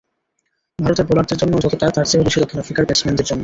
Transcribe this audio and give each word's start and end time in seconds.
ভারতের 0.79 1.05
বোলারদের 1.07 1.37
জন্য 1.37 1.53
যতটা, 1.63 1.85
তার 1.95 2.05
চেয়েও 2.05 2.25
বেশি 2.27 2.37
দক্ষিণ 2.41 2.59
আফ্রিকার 2.59 2.87
ব্যাটসম্যানদের 2.87 3.27
জন্য। 3.27 3.39